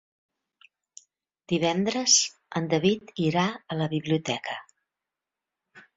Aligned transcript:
Divendres 1.51 2.15
en 2.61 2.71
David 2.73 3.13
irà 3.27 3.47
a 3.77 3.81
la 3.83 3.89
biblioteca. 3.95 4.61